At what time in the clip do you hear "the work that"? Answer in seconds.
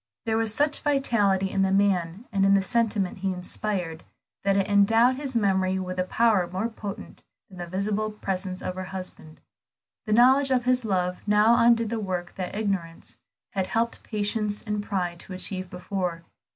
11.91-12.55